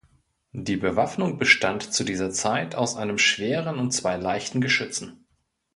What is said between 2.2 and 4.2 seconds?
Zeit aus einem schweren und zwei